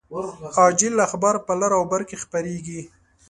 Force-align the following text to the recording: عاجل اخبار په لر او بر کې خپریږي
عاجل 0.55 0.95
اخبار 1.07 1.35
په 1.45 1.53
لر 1.59 1.71
او 1.79 1.83
بر 1.91 2.01
کې 2.09 2.17
خپریږي 2.23 2.81